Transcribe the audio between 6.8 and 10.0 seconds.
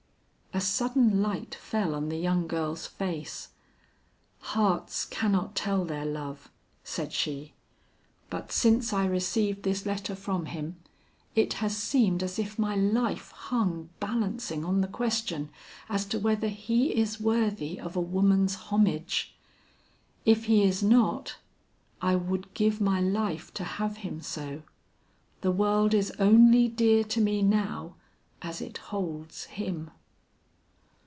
said she, "but since I received this